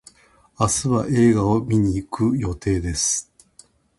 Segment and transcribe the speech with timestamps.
[0.59, 3.31] 明日は映画を見に行く予定です。